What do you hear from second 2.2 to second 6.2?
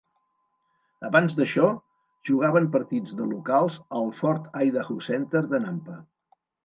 jugaven partits de locals al Ford Idaho Center de Nampa.